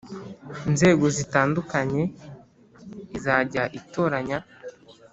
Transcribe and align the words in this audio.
Nzego 0.73 1.05
zitandukanye 1.15 2.01
izajya 3.17 3.63
itoranya 3.79 4.39